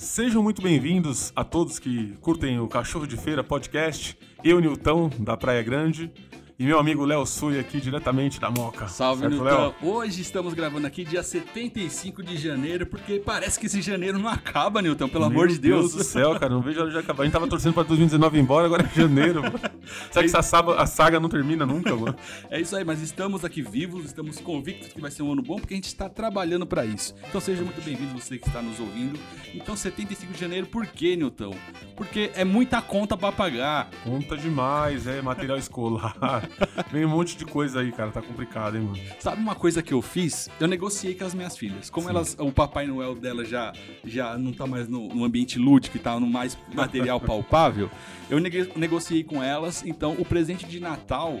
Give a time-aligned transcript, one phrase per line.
[0.00, 4.18] Sejam muito bem-vindos a todos que curtem o Cachorro de Feira podcast.
[4.42, 6.10] Eu, Nilton, da Praia Grande.
[6.60, 8.86] E meu amigo Léo Sui aqui diretamente da Moca.
[8.86, 9.42] Salve, certo.
[9.42, 9.74] Léo?
[9.80, 14.82] Hoje estamos gravando aqui dia 75 de janeiro, porque parece que esse janeiro não acaba,
[14.82, 15.94] Nilton, pelo Meu amor de Deus.
[15.94, 17.22] do céu, cara, não vejo a hora de acabar.
[17.22, 19.40] A gente tava torcendo pra 2019 ir embora, agora é janeiro.
[19.42, 19.58] mano.
[20.12, 22.14] Será que essa saga, a saga não termina nunca, mano?
[22.50, 25.58] É isso aí, mas estamos aqui vivos, estamos convictos que vai ser um ano bom,
[25.58, 27.14] porque a gente está trabalhando para isso.
[27.26, 29.18] Então seja muito bem-vindo você que está nos ouvindo.
[29.54, 31.54] Então 75 de janeiro, por quê, Nilton?
[31.96, 33.88] Porque é muita conta para pagar.
[34.04, 36.49] Conta demais, é material escolar.
[36.92, 38.98] Vem um monte de coisa aí, cara, tá complicado, hein, mano.
[39.18, 40.48] Sabe uma coisa que eu fiz?
[40.58, 41.88] Eu negociei com as minhas filhas.
[41.90, 43.72] Como elas, o Papai Noel dela já,
[44.04, 47.90] já não tá mais no, no ambiente lúdico e tá no mais material palpável,
[48.28, 49.84] eu nego- negociei com elas.
[49.84, 51.40] Então, o presente de Natal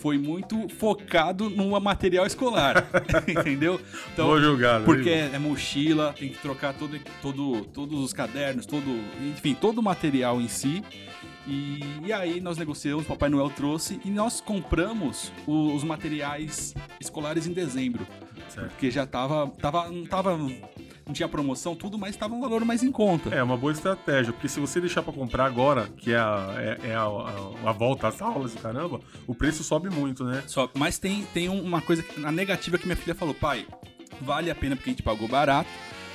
[0.00, 2.88] foi muito focado no material escolar.
[3.28, 3.78] entendeu?
[4.12, 8.64] Então, Boa jogada, Porque hein, é mochila, tem que trocar todo, todo, todos os cadernos,
[8.64, 8.84] todo,
[9.20, 10.82] enfim, todo o material em si.
[11.46, 17.46] E, e aí nós negociamos, Papai Noel trouxe e nós compramos o- os materiais escolares
[17.46, 18.06] em dezembro.
[18.48, 18.68] Certo.
[18.70, 22.82] Porque já tava, tava, não tava, não tinha promoção, tudo, mas tava um valor mais
[22.82, 23.34] em conta.
[23.34, 26.90] É uma boa estratégia, porque se você deixar pra comprar agora, que é a, é,
[26.90, 30.42] é a, a- a volta às aulas caramba, o preço sobe muito, né?
[30.46, 33.66] Só, mas tem, tem um- uma coisa, a negativa que minha filha falou, pai,
[34.20, 35.70] vale a pena porque a gente pagou barato,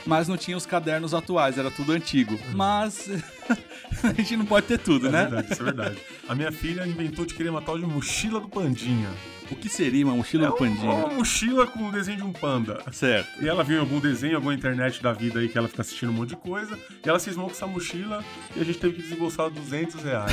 [0.05, 2.37] mas não tinha os cadernos atuais, era tudo antigo.
[2.53, 3.09] Mas
[4.03, 5.21] a gente não pode ter tudo, É né?
[5.23, 5.97] verdade, isso é verdade.
[6.27, 9.09] A minha filha inventou de querer uma tal de mochila do Pandinha.
[9.51, 10.91] O que seria uma mochila É do Pandinha?
[10.91, 12.81] uma mochila com o desenho de um panda.
[12.91, 13.43] Certo.
[13.43, 16.09] E ela viu em algum desenho, alguma internet da vida aí que ela fica assistindo
[16.09, 16.79] um monte de coisa.
[17.05, 18.23] E ela cismou com essa mochila
[18.55, 20.31] e a gente teve que desembolsar 200 reais.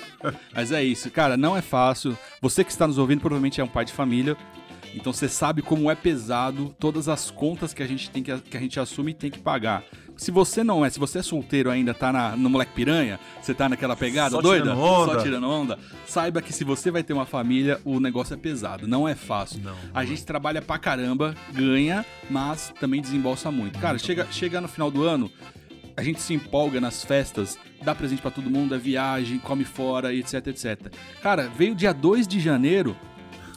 [0.54, 2.16] Mas é isso, cara, não é fácil.
[2.40, 4.34] Você que está nos ouvindo provavelmente é um pai de família.
[4.94, 8.56] Então você sabe como é pesado todas as contas que a gente tem que, que
[8.56, 9.84] a gente assume e tem que pagar.
[10.16, 13.52] Se você não é, se você é solteiro ainda, tá na, no moleque piranha, você
[13.52, 15.12] tá naquela pegada Só doida, tirando onda.
[15.12, 18.86] só tirando onda, saiba que se você vai ter uma família, o negócio é pesado,
[18.86, 19.60] não é fácil.
[19.62, 23.78] Não, a não gente trabalha pra caramba, ganha, mas também desembolsa muito.
[23.80, 25.28] Cara, chega, chega no final do ano,
[25.96, 30.14] a gente se empolga nas festas, dá presente pra todo mundo, é viagem, come fora,
[30.14, 30.92] etc, etc.
[31.22, 32.96] Cara, veio dia 2 de janeiro,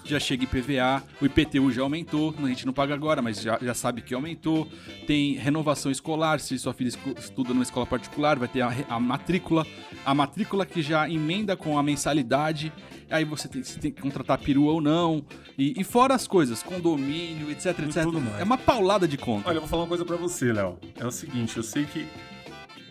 [0.10, 3.74] já chega IPVA, o IPTU já aumentou, a gente não paga agora, mas já, já
[3.74, 4.68] sabe que aumentou.
[5.06, 9.66] Tem renovação escolar, se sua filha estuda numa escola particular, vai ter a, a matrícula,
[10.06, 12.72] a matrícula que já emenda com a mensalidade.
[13.10, 15.24] Aí você tem, você tem que contratar perua ou não.
[15.58, 18.04] E, e fora as coisas, condomínio, etc, etc.
[18.04, 18.40] tudo mais.
[18.40, 19.50] É uma paulada de conta.
[19.50, 20.78] Olha, eu vou falar uma coisa pra você, Léo.
[20.96, 22.06] É o seguinte, eu sei que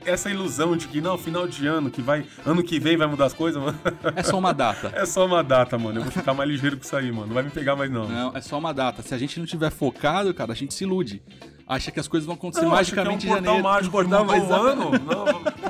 [0.07, 2.25] essa ilusão de que não, final de ano, que vai.
[2.45, 3.79] Ano que vem vai mudar as coisas, mano.
[4.15, 4.93] É só uma data.
[4.97, 5.99] É só uma data, mano.
[5.99, 7.27] Eu vou ficar mais ligeiro com isso aí, mano.
[7.29, 8.09] Não vai me pegar mais, não.
[8.09, 9.03] Não, é só uma data.
[9.03, 11.23] Se a gente não tiver focado, cara, a gente se ilude.
[11.69, 13.65] Acha que as coisas vão acontecer Não, acho que é um magicamente portal janeiro.
[13.69, 14.91] mágico Um portal mais- ano.
[14.93, 15.25] Não,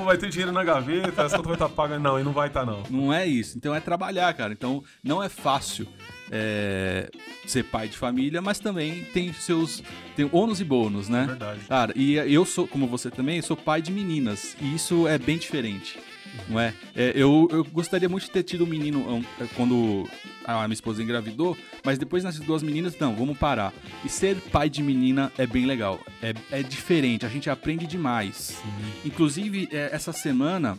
[0.07, 1.99] vai ter dinheiro na gaveta, essa conta vai estar paga.
[1.99, 2.83] Não, e não vai estar, não.
[2.89, 3.57] Não é isso.
[3.57, 4.53] Então é trabalhar, cara.
[4.53, 5.87] Então não é fácil
[6.31, 7.09] é,
[7.45, 9.83] ser pai de família, mas também tem seus.
[10.15, 11.25] Tem ônus e bônus, né?
[11.27, 11.59] Verdade.
[11.67, 14.55] Cara, e eu sou, como você também, eu sou pai de meninas.
[14.59, 15.99] E isso é bem diferente.
[16.47, 16.73] Não é?
[16.95, 20.07] É, eu, eu gostaria muito de ter tido um menino um, é, quando
[20.45, 23.73] a minha esposa engravidou, mas depois nasceram duas meninas, não, vamos parar.
[24.03, 25.99] E ser pai de menina é bem legal.
[26.21, 28.61] É, é diferente, a gente aprende demais.
[29.03, 30.77] Inclusive, é, essa semana,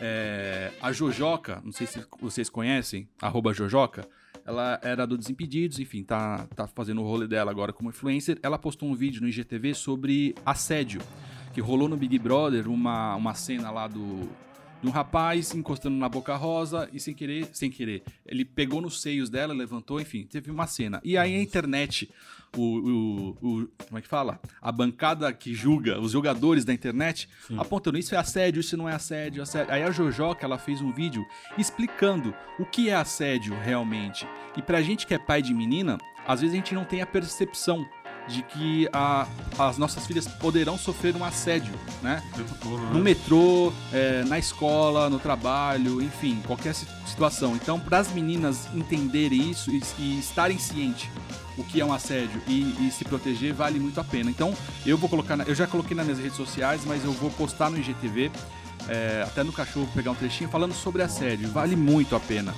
[0.00, 4.06] é, a Jojoca, não sei se vocês conhecem, arroba Jojoca,
[4.44, 8.38] ela era do Desimpedidos, enfim, tá, tá fazendo o rolê dela agora como influencer.
[8.42, 11.00] Ela postou um vídeo no IGTV sobre assédio,
[11.52, 14.28] que rolou no Big Brother uma, uma cena lá do
[14.82, 19.00] de um rapaz encostando na boca rosa e sem querer, sem querer, ele pegou nos
[19.02, 21.00] seios dela, levantou, enfim, teve uma cena.
[21.04, 22.10] E aí a internet,
[22.56, 23.28] o, o,
[23.62, 24.40] o- como é que fala?
[24.60, 28.94] A bancada que julga, os jogadores da internet, apontando isso é assédio, isso não é
[28.94, 29.72] assédio, assédio.
[29.72, 31.24] Aí a Jojoca, ela fez um vídeo
[31.58, 34.26] explicando o que é assédio realmente.
[34.56, 37.06] E pra gente que é pai de menina, às vezes a gente não tem a
[37.06, 37.86] percepção
[38.30, 39.26] de que a-
[39.58, 42.22] as nossas filhas poderão sofrer um assédio, né?
[42.62, 42.90] Todo, né?
[42.92, 47.54] no metrô, é, na escola, no trabalho, enfim, qualquer si- situação.
[47.56, 51.08] Então, para as meninas entenderem isso e, e estarem cientes
[51.58, 54.30] o que é um assédio e, e se proteger, vale muito a pena.
[54.30, 54.54] Então,
[54.86, 57.68] eu vou colocar, na- eu já coloquei nas minhas redes sociais, mas eu vou postar
[57.70, 58.30] no IGTV,
[58.88, 61.50] é, até no cachorro pegar um trechinho falando sobre assédio.
[61.50, 62.54] Vale muito a pena.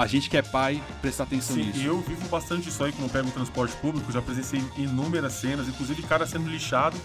[0.00, 1.78] A gente que é pai, prestar atenção Sim, nisso.
[1.78, 5.34] e eu vivo bastante isso aí, como eu pego o transporte público, já presenciei inúmeras
[5.34, 6.96] cenas, inclusive cara sendo lixado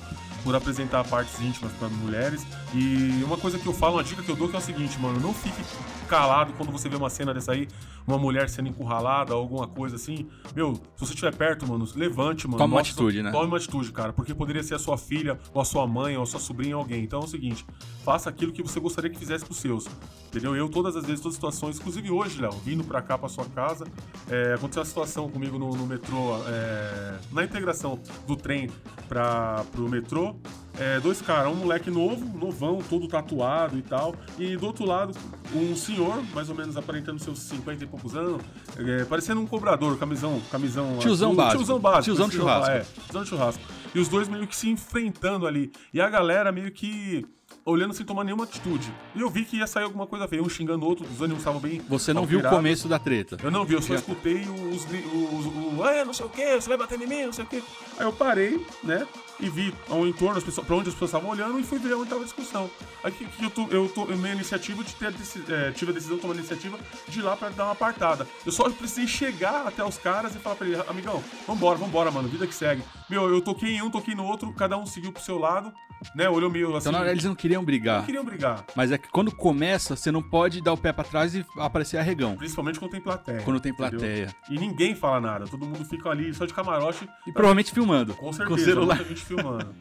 [0.45, 2.47] por apresentar partes íntimas para mulheres.
[2.73, 4.97] E uma coisa que eu falo, uma dica que eu dou que é o seguinte,
[4.97, 5.61] mano, não fique
[6.05, 7.67] calado quando você vê uma cena dessa aí,
[8.07, 10.27] uma mulher sendo encurralada, alguma coisa assim.
[10.55, 12.57] Meu, se você estiver perto, mano, levante, mano.
[12.57, 13.31] Toma uma atitude, né?
[13.31, 16.23] Tome uma atitude, cara, porque poderia ser a sua filha, ou a sua mãe, ou
[16.23, 17.03] a sua sobrinha, alguém.
[17.03, 17.65] Então é o seguinte,
[18.03, 19.85] faça aquilo que você gostaria que fizesse pros seus.
[20.27, 20.55] Entendeu?
[20.55, 23.45] Eu, todas as vezes, todas as situações, inclusive hoje, Léo, vindo pra cá, pra sua
[23.45, 23.85] casa,
[24.29, 28.69] é, aconteceu uma situação comigo no, no metrô, é, na integração do trem
[29.07, 30.35] pra, pro metrô.
[30.77, 35.13] É, dois caras, um moleque novo, novão, todo tatuado e tal, e do outro lado,
[35.55, 38.41] um senhor, mais ou menos aparentando seus 50 e poucos anos,
[38.77, 41.57] é, parecendo um cobrador, camisão, camisão Tiozão azul, básico.
[41.63, 42.71] tiozão básico, Tiozão de lá, churrasco.
[42.71, 43.63] É, tiozão de churrasco.
[43.93, 47.25] E os dois meio que se enfrentando ali, e a galera meio que
[47.65, 48.93] olhando sem tomar nenhuma atitude.
[49.15, 51.39] E eu vi que ia sair alguma coisa feia, um xingando o outro, os ânimos
[51.39, 53.37] estavam bem Você não viu o começo da treta.
[53.41, 56.55] Eu não vi, eu só escutei os, os, os, o, ah, não sei o que,
[56.55, 57.63] você vai bater em mim, não sei o que.
[57.97, 59.07] Aí eu parei, né,
[59.39, 61.95] e vi ao entorno, as pessoas, pra onde as pessoas estavam olhando, e fui ver
[61.95, 62.69] onde tava a discussão.
[63.03, 65.13] Aí que, que eu, tô, eu minha iniciativa de ter,
[65.49, 66.77] é, tive a decisão, tomar a iniciativa
[67.07, 68.27] de ir lá pra dar uma apartada.
[68.45, 72.27] Eu só precisei chegar até os caras e falar pra ele, amigão, vambora, vambora, mano,
[72.27, 72.83] vida que segue.
[73.09, 75.73] Meu, eu toquei em um, toquei no outro, cada um seguiu pro seu lado,
[76.15, 76.89] né, olhou meio assim.
[76.89, 78.05] Então, na hora, eles não queriam não brigar.
[78.05, 81.33] queriam brigar, Mas é que quando começa, você não pode dar o pé pra trás
[81.35, 82.35] e aparecer arregão.
[82.35, 83.41] principalmente quando tem plateia.
[83.41, 83.89] Quando tem entendeu?
[83.99, 84.35] plateia.
[84.49, 87.07] E ninguém fala nada, todo mundo fica ali só de camarote.
[87.27, 88.13] E provavelmente filmando.
[88.13, 88.95] Com Com certeza, o celular.
[88.97, 89.75] muita gente filmando.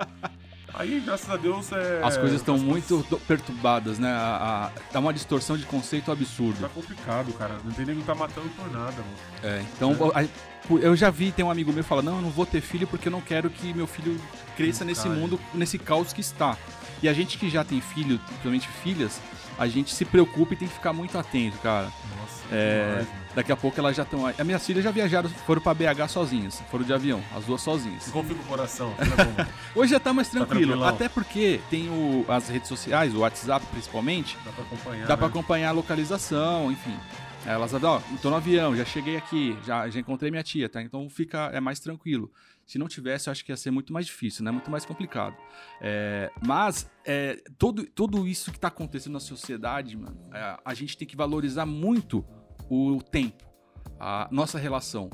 [0.77, 2.01] Aí, graças a Deus, é.
[2.03, 4.11] As coisas estão muito perturbadas, né?
[4.11, 6.61] A, a- dá uma distorção de conceito absurdo.
[6.61, 7.55] Tá complicado, cara.
[7.65, 9.17] Não tem nego que tá matando por nada, mano.
[9.45, 10.25] É, então, a-
[10.67, 12.61] pu- eu já vi, tem um amigo meu que fala, não, eu não vou ter
[12.61, 14.21] filho porque eu não quero que meu filho
[14.57, 15.15] cresça nesse Cara.
[15.15, 16.57] mundo, nesse caos que está.
[17.03, 19.21] E a gente que já tem filho, principalmente filhas,
[19.59, 21.85] a gente se preocupa e tem que ficar muito atento, cara.
[22.19, 24.27] Nossa, É, demais, daqui a pouco elas já estão.
[24.27, 28.09] As minhas filhas já viajaram, foram pra BH sozinhas, foram de avião, as duas sozinhas.
[28.11, 28.95] Como fica o coração?
[29.75, 30.89] Hoje já tá mais tranquilo, tranquilão.
[30.89, 35.07] até porque tem o- as redes sociais, o WhatsApp principalmente, Dá pra acompanhar.
[35.07, 35.31] dá pra né?
[35.31, 36.97] acompanhar a localização, enfim.
[37.47, 40.81] Elas falam, ó, tô no avião, já cheguei aqui, já, já encontrei minha tia, tá?
[40.81, 42.33] Então fica, é mais tranquilo.
[42.67, 44.51] Se não tivesse, eu acho que ia ser muito mais difícil, né?
[44.51, 45.37] Muito mais complicado.
[45.79, 50.97] É, mas é, todo, tudo isso que tá acontecendo na sociedade, mano, é, a gente
[50.97, 52.25] tem que valorizar muito
[52.71, 53.45] o tempo,
[54.01, 55.11] a nossa relação.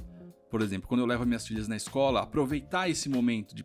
[0.48, 3.64] Por exemplo, quando eu levo minhas filhas na escola, aproveitar esse momento de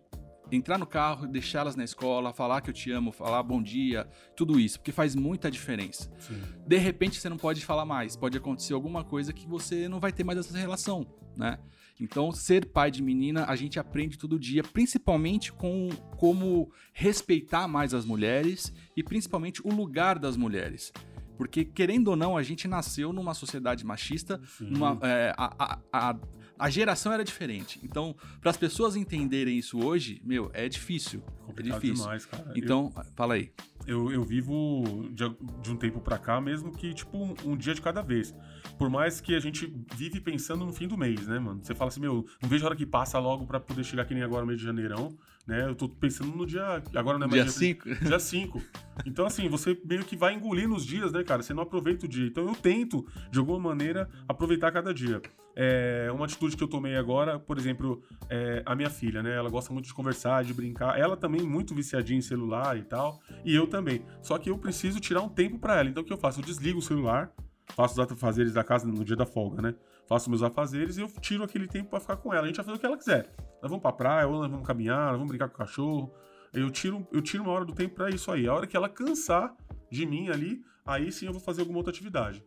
[0.52, 4.60] entrar no carro, deixá-las na escola, falar que eu te amo, falar bom dia, tudo
[4.60, 6.12] isso, porque faz muita diferença.
[6.20, 6.42] Sim.
[6.66, 10.12] De repente você não pode falar mais, pode acontecer alguma coisa que você não vai
[10.12, 11.06] ter mais essa relação,
[11.36, 11.58] né?
[12.00, 17.94] Então, ser pai de menina, a gente aprende todo dia, principalmente com como respeitar mais
[17.94, 20.92] as mulheres e principalmente o lugar das mulheres.
[21.38, 26.20] Porque, querendo ou não, a gente nasceu numa sociedade machista, numa, é, a, a, a,
[26.58, 27.80] a geração era diferente.
[27.84, 31.24] Então, para as pessoas entenderem isso hoje, meu, é difícil.
[31.56, 31.96] É difícil.
[31.96, 32.52] demais, cara.
[32.56, 33.52] Então, fala aí.
[33.88, 35.24] eu, eu vivo de,
[35.62, 38.34] de um tempo pra cá, mesmo que, tipo, um, um dia de cada vez.
[38.78, 41.64] Por mais que a gente vive pensando no fim do mês, né, mano?
[41.64, 44.14] Você fala assim, meu, não vejo a hora que passa logo pra poder chegar que
[44.14, 45.16] nem agora no mês de janeirão,
[45.48, 45.66] né?
[45.68, 46.82] Eu tô pensando no dia.
[46.96, 47.96] Agora não é mais Dia 5?
[48.06, 48.62] Dia 5.
[49.06, 51.44] Então, assim, você meio que vai engolir nos dias, né, cara?
[51.44, 52.28] Você não aproveita o dia.
[52.28, 55.22] Então, eu tento, de alguma maneira, aproveitar cada dia.
[55.56, 59.36] É, uma atitude que eu tomei agora, por exemplo, é, a minha filha, né?
[59.36, 61.00] Ela gosta muito de conversar, de brincar.
[61.00, 63.22] Ela também muito viciadinha em celular e tal.
[63.44, 64.04] E eu também.
[64.22, 65.90] Só que eu preciso tirar um tempo pra ela.
[65.90, 66.40] Então, o que eu faço?
[66.40, 67.32] Eu desligo o celular,
[67.76, 69.76] faço os afazeres da casa no dia da folga, né?
[70.08, 72.44] Faço meus afazeres e eu tiro aquele tempo pra ficar com ela.
[72.44, 73.32] A gente vai fazer o que ela quiser.
[73.62, 76.14] Nós vamos pra praia, ou nós vamos caminhar, nós vamos brincar com o cachorro.
[76.54, 78.48] Eu tiro, eu tiro uma hora do tempo pra isso aí.
[78.48, 79.54] A hora que ela cansar
[79.92, 82.44] de mim ali, aí sim eu vou fazer alguma outra atividade.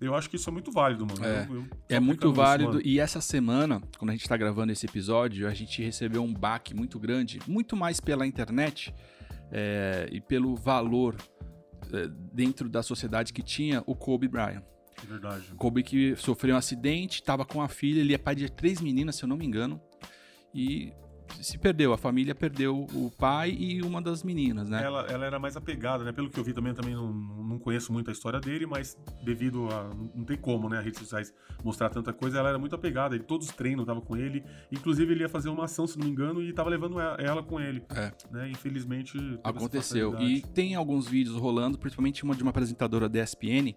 [0.00, 1.24] Eu acho que isso é muito válido, mano.
[1.24, 1.46] É.
[1.48, 2.70] Eu- eu É muito isso, válido.
[2.74, 2.82] mano.
[2.84, 6.74] e essa semana, quando a gente tá gravando esse episódio, a gente recebeu um baque
[6.74, 8.94] muito grande, muito mais pela internet
[9.50, 11.16] é, e pelo valor
[11.92, 14.62] é, dentro da sociedade que tinha o Kobe Bryant.
[15.06, 15.44] Verdade.
[15.82, 19.24] Que sofreu um acidente, estava com a filha, ele é pai de três meninas, se
[19.24, 19.80] eu não me engano,
[20.54, 20.92] e
[21.40, 21.92] se perdeu.
[21.92, 24.82] A família perdeu o pai e uma das meninas, né?
[24.82, 26.12] Ela, ela era mais apegada, né?
[26.12, 29.68] Pelo que eu vi também, também não, não conheço muito a história dele, mas devido
[29.72, 29.90] a.
[30.14, 30.78] Não tem como, né?
[30.78, 31.32] As redes sociais
[31.64, 33.14] mostrar tanta coisa, ela era muito apegada.
[33.14, 34.44] Ele, todos os treinos estavam com ele.
[34.70, 37.42] Inclusive, ele ia fazer uma ação, se não me engano, e tava levando ela, ela
[37.42, 37.82] com ele.
[37.90, 38.12] É.
[38.30, 38.50] Né?
[38.50, 39.18] Infelizmente.
[39.42, 40.20] Aconteceu.
[40.20, 43.74] E tem alguns vídeos rolando, principalmente uma de uma apresentadora da ESPN,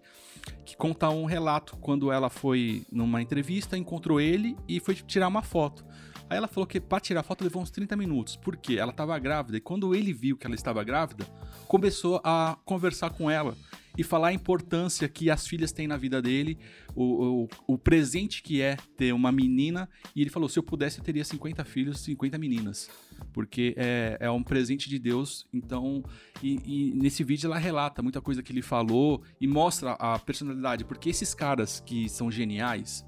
[0.64, 5.42] que conta um relato quando ela foi numa entrevista, encontrou ele e foi tirar uma
[5.42, 5.84] foto.
[6.28, 8.36] Aí ela falou que pra tirar foto levou uns 30 minutos.
[8.36, 8.76] Por quê?
[8.78, 9.58] Ela tava grávida.
[9.58, 11.24] E quando ele viu que ela estava grávida,
[11.68, 13.56] começou a conversar com ela
[13.96, 16.58] e falar a importância que as filhas têm na vida dele,
[16.94, 19.88] o, o, o, presente que é ter uma menina.
[20.14, 22.90] E ele falou: se eu pudesse, eu teria 50 filhos, 50 meninas.
[23.32, 25.46] Porque é, é um presente de Deus.
[25.52, 26.04] Então,
[26.42, 30.84] e, e nesse vídeo ela relata muita coisa que ele falou e mostra a personalidade.
[30.84, 33.06] Porque esses caras que são geniais,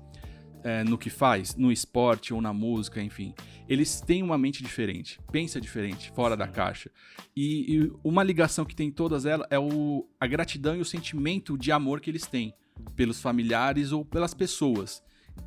[0.63, 3.35] é, no que faz, no esporte ou na música, enfim,
[3.69, 6.91] eles têm uma mente diferente, pensa diferente, fora da caixa.
[7.37, 10.85] E, e, uma ligação que tem em todas elas é o, a gratidão e o
[10.85, 12.55] sentimento de amor que eles têm
[12.97, 15.03] pelos familiares ou pelas pessoas.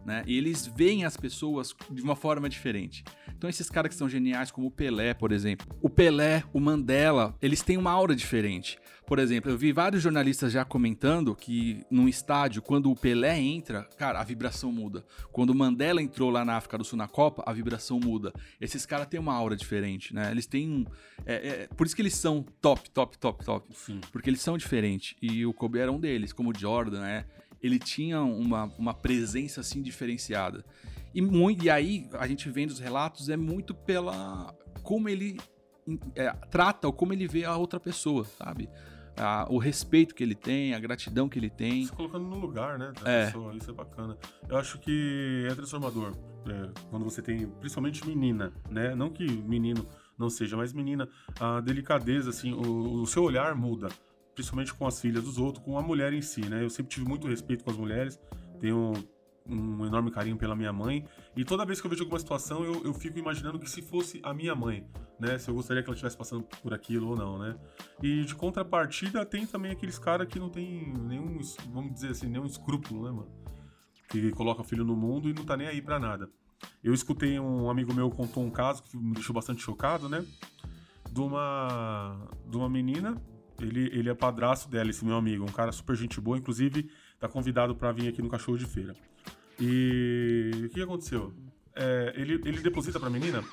[0.06, 0.24] Né?
[0.26, 3.04] E eles veem as pessoas de uma forma diferente.
[3.36, 5.68] Então esses caras que são geniais, como o Pelé, por exemplo.
[5.82, 8.78] O Pelé, o Mandela, eles têm uma aura diferente.
[9.06, 13.84] Por exemplo, eu vi vários jornalistas já comentando que num estádio, quando o Pelé entra,
[13.98, 15.04] cara, a vibração muda.
[15.32, 18.32] Quando o Mandela entrou lá na África do Sul na Copa, a vibração muda.
[18.60, 20.32] Esses caras têm uma aura diferente, né?
[20.32, 20.86] Eles têm um.
[21.26, 23.76] É, é, por isso que eles são top, top, top, top.
[23.76, 24.00] Sim.
[24.12, 25.16] Porque eles são diferentes.
[25.22, 27.26] E o Kobe era um deles, como o Jordan, né?
[27.62, 30.66] Ele tinha uma, uma presença assim diferenciada.
[31.14, 34.56] E, muito, e aí, a gente vendo os relatos, é muito pela.
[34.82, 35.38] como ele
[36.16, 38.70] é, trata ou como ele vê a outra pessoa, sabe?
[39.18, 41.86] a, o respeito que ele tem, a gratidão que ele tem.
[41.86, 43.26] Se colocando no lugar, né, da é.
[43.26, 44.18] pessoa, isso é bacana.
[44.48, 46.14] Eu acho que é transformador
[46.48, 48.96] é, quando você tem, principalmente menina, né?
[48.96, 49.86] Não que menino
[50.18, 53.90] não seja, mas menina, a delicadeza, assim, o, o seu olhar muda,
[54.34, 56.64] principalmente com as filhas dos outros, com a mulher em si, né?
[56.64, 58.20] Eu sempre tive muito respeito com as mulheres,
[58.60, 58.94] tenho
[59.46, 61.06] um enorme carinho pela minha mãe.
[61.36, 64.20] E toda vez que eu vejo alguma situação, eu, eu fico imaginando que se fosse
[64.24, 64.86] a minha mãe,
[65.20, 65.38] né?
[65.38, 67.56] Se eu gostaria que ela estivesse passando por aquilo ou não, né?
[68.02, 72.46] E de contrapartida, tem também aqueles caras que não tem nenhum, vamos dizer assim, nenhum
[72.46, 73.32] escrúpulo, né, mano?
[74.10, 76.30] Que coloca filho no mundo e não tá nem aí pra nada.
[76.84, 80.24] Eu escutei um amigo meu contou um caso que me deixou bastante chocado, né?
[81.12, 83.16] De uma, de uma menina,
[83.66, 86.90] ele, ele é padrasto dela, esse meu amigo, um cara super gente boa, inclusive
[87.20, 88.96] tá convidado para vir aqui no Cachorro de Feira.
[89.60, 91.34] E o que aconteceu?
[91.76, 93.44] É, ele, ele deposita pra menina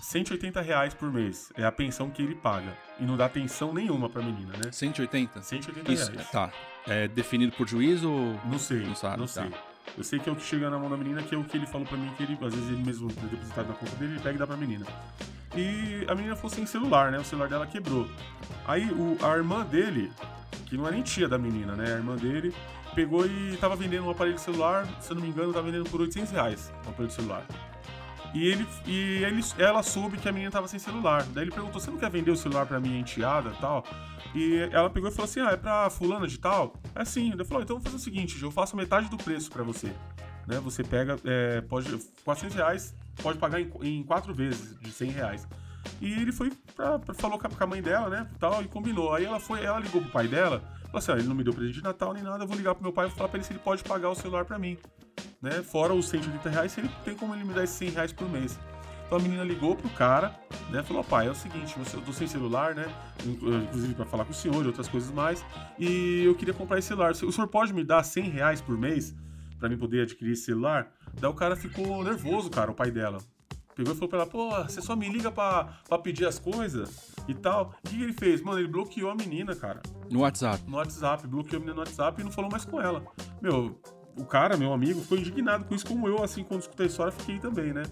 [0.00, 1.52] 180 reais por mês.
[1.56, 2.76] É a pensão que ele paga.
[3.00, 4.70] E não dá pensão nenhuma pra menina, né?
[4.70, 5.42] 180?
[5.42, 6.30] 180 Isso, reais.
[6.30, 6.52] Tá.
[6.86, 8.38] É definido por juiz ou.
[8.44, 8.84] Não sei.
[8.84, 9.18] Não sabe.
[9.18, 9.75] Não tá.
[9.96, 11.56] Eu sei que é o que chega na mão da menina, que é o que
[11.56, 14.20] ele falou pra mim, que ele, às vezes ele mesmo depositado na conta dele, ele
[14.20, 14.86] pega e dá pra menina.
[15.56, 17.18] E a menina ficou sem celular, né?
[17.18, 18.06] O celular dela quebrou.
[18.66, 20.12] Aí o, a irmã dele,
[20.66, 21.94] que não é nem tia da menina, né?
[21.94, 22.54] A irmã dele
[22.94, 26.00] pegou e tava vendendo um aparelho celular, se eu não me engano, tava vendendo por
[26.00, 27.44] 800 reais um aparelho celular.
[28.34, 31.22] E, ele, e ele, ela soube que a menina tava sem celular.
[31.30, 33.82] Daí ele perguntou: Você não quer vender o celular pra minha enteada e tal?
[34.36, 36.74] E ela pegou e falou assim: Ah, é pra fulana de tal?
[36.94, 37.32] É sim.
[37.32, 39.86] Ele falou: Então vou fazer o seguinte: eu faço metade do preço pra você.
[40.46, 40.60] Né?
[40.60, 45.48] Você pega, é, pode, 400 reais, pode pagar em, em quatro vezes de 100 reais.
[46.02, 48.28] E ele foi pra, pra, falou com a mãe dela, né?
[48.38, 49.14] Tal, e combinou.
[49.14, 51.54] Aí ela foi, ela ligou pro pai dela, falou assim: ah, ele não me deu
[51.54, 53.46] presente de Natal nem nada, eu vou ligar pro meu pai e falar pra ele
[53.46, 54.76] se ele pode pagar o celular pra mim.
[55.40, 55.62] Né?
[55.62, 58.28] Fora os 180 reais, se ele tem como ele me dar esses 100 reais por
[58.28, 58.58] mês.
[59.06, 60.34] Então a menina ligou pro cara,
[60.70, 60.82] né?
[60.82, 62.86] Falou, pai, é o seguinte, eu tô sem celular, né?
[63.24, 65.44] Inclusive para falar com o senhor e outras coisas mais.
[65.78, 67.12] E eu queria comprar esse celular.
[67.12, 69.14] O senhor pode me dar 100 reais por mês
[69.58, 70.92] para mim poder adquirir esse celular?
[71.14, 73.18] Daí o cara ficou nervoso, cara, o pai dela.
[73.74, 77.14] Pegou e falou pra ela, pô, você só me liga pra, pra pedir as coisas
[77.28, 77.74] e tal.
[77.84, 78.40] O que ele fez?
[78.40, 79.82] Mano, ele bloqueou a menina, cara.
[80.10, 80.62] No WhatsApp.
[80.66, 83.04] No WhatsApp, bloqueou a menina no WhatsApp e não falou mais com ela.
[83.40, 83.78] Meu,
[84.16, 87.12] o cara, meu amigo, ficou indignado com isso, como eu, assim, quando escutei a história,
[87.12, 87.82] fiquei também, né?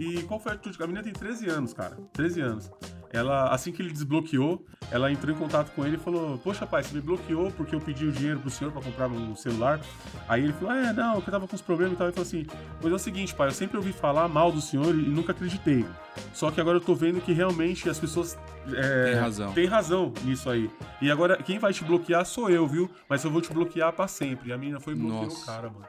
[0.00, 0.82] E qual foi a atitude?
[0.82, 1.96] A menina tem 13 anos, cara.
[2.14, 2.70] 13 anos.
[3.12, 6.82] Ela, assim que ele desbloqueou, ela entrou em contato com ele e falou: Poxa, pai,
[6.82, 9.80] você me bloqueou porque eu pedi o dinheiro pro senhor para comprar um celular.
[10.28, 12.06] Aí ele falou: É, não, que eu tava com uns problemas e tal.
[12.06, 12.46] Ele falou assim:
[12.80, 15.84] Mas é o seguinte, pai, eu sempre ouvi falar mal do senhor e nunca acreditei.
[16.32, 18.38] Só que agora eu tô vendo que realmente as pessoas.
[18.72, 19.52] É, tem razão.
[19.52, 20.70] Tem razão nisso aí.
[21.02, 22.88] E agora, quem vai te bloquear sou eu, viu?
[23.08, 24.50] Mas eu vou te bloquear para sempre.
[24.50, 25.86] E a menina foi bloquear o cara, mano.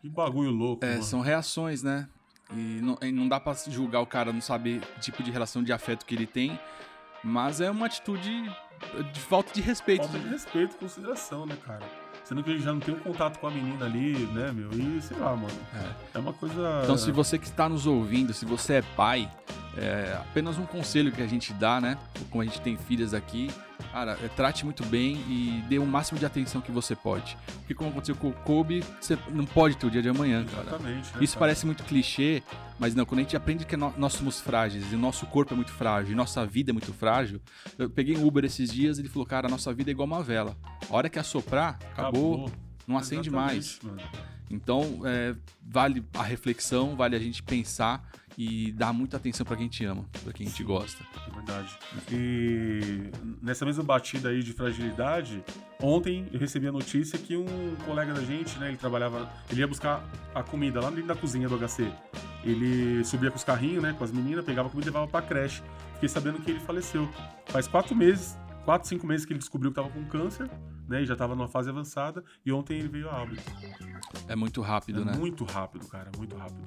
[0.00, 0.84] Que bagulho louco.
[0.84, 1.02] É, mano.
[1.02, 2.08] são reações, né?
[2.52, 5.62] E não, e não dá pra julgar o cara não saber o tipo de relação
[5.62, 6.58] de afeto que ele tem,
[7.22, 8.44] mas é uma atitude
[9.12, 10.04] de falta de respeito.
[10.04, 11.82] Falta de respeito e consideração, né, cara?
[12.24, 14.70] Sendo que ele já não tem um contato com a menina ali, né, meu?
[14.72, 15.58] E sei lá, mano.
[15.74, 16.80] É, é uma coisa.
[16.82, 19.30] Então, se você que está nos ouvindo, se você é pai,
[19.76, 21.96] é apenas um conselho que a gente dá, né?
[22.30, 23.48] Como a gente tem filhas aqui,
[23.96, 27.34] Cara, é, trate muito bem e dê o máximo de atenção que você pode.
[27.60, 30.66] Porque como aconteceu com o Kobe, você não pode ter o dia de amanhã, cara.
[30.68, 31.16] Exatamente.
[31.16, 31.46] Né, Isso cara?
[31.46, 32.42] parece muito clichê,
[32.78, 35.56] mas não, quando a gente aprende que nós somos frágeis e o nosso corpo é
[35.56, 37.40] muito frágil e nossa vida é muito frágil.
[37.78, 40.06] Eu peguei um Uber esses dias e ele falou, cara, a nossa vida é igual
[40.06, 40.54] uma vela.
[40.90, 42.52] A hora que assoprar, acabou, acabou.
[42.86, 43.78] não acende Exatamente, mais.
[43.82, 44.02] Mano.
[44.50, 49.68] Então, é, vale a reflexão, vale a gente pensar e dar muita atenção para quem
[49.68, 51.04] te ama, para quem te gosta.
[51.26, 51.78] É verdade.
[52.12, 53.10] E
[53.42, 55.42] nessa mesma batida aí de fragilidade,
[55.80, 59.66] ontem eu recebi a notícia que um colega da gente, né, ele trabalhava, ele ia
[59.66, 61.90] buscar a comida lá dentro da cozinha do HC.
[62.44, 65.22] Ele subia com os carrinhos, né, com as meninas, pegava a comida e levava pra
[65.22, 65.62] creche.
[65.94, 67.08] Fiquei sabendo que ele faleceu.
[67.46, 70.48] Faz quatro meses, quatro, cinco meses que ele descobriu que estava com câncer,
[70.86, 71.02] né?
[71.02, 72.22] E já estava numa fase avançada.
[72.44, 73.42] E ontem ele veio a óbito.
[74.28, 75.16] É muito rápido, é né?
[75.16, 76.66] Muito rápido, cara, muito rápido.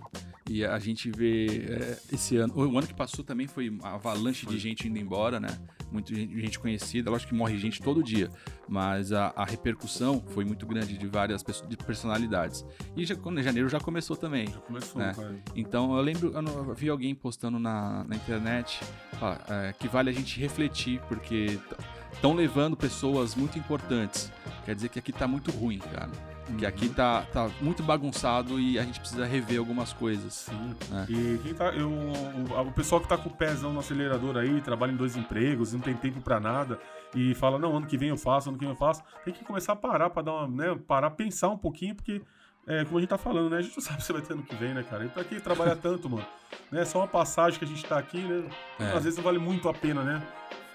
[0.49, 2.53] E a gente vê é, esse ano.
[2.55, 4.55] O ano que passou também foi uma avalanche foi.
[4.55, 5.49] de gente indo embora, né?
[5.91, 7.11] Muita gente, gente conhecida.
[7.11, 8.31] Lógico que morre gente todo dia,
[8.67, 12.65] mas a, a repercussão foi muito grande de várias de personalidades.
[12.97, 14.47] E já, janeiro já começou também.
[14.47, 15.13] Já começou, né?
[15.15, 15.39] cara.
[15.55, 18.79] Então eu lembro, eu vi alguém postando na, na internet
[19.49, 21.59] é, que vale a gente refletir, porque
[22.11, 24.31] estão levando pessoas muito importantes.
[24.65, 26.38] Quer dizer que aqui tá muito ruim, cara.
[26.57, 26.93] Que aqui uhum.
[26.93, 30.33] tá, tá muito bagunçado e a gente precisa rever algumas coisas.
[30.33, 30.75] Sim.
[30.89, 31.05] Né?
[31.09, 34.61] E quem tá, eu, o, o, pessoal que tá com o pezão no acelerador aí,
[34.61, 36.79] trabalha em dois empregos, não tem tempo para nada,
[37.15, 39.43] e fala, não, ano que vem eu faço, ano que vem eu faço, tem que
[39.43, 42.21] começar a parar para dar uma, né, parar, pensar um pouquinho, porque
[42.67, 43.57] é, como a gente tá falando, né?
[43.57, 45.03] A gente não sabe se vai ter ano que vem, né, cara?
[45.03, 46.25] E pra que trabalhar tanto, mano?
[46.71, 46.85] Né?
[46.85, 48.47] Só uma passagem que a gente tá aqui, né?
[48.79, 48.91] É.
[48.91, 50.21] Às vezes não vale muito a pena, né?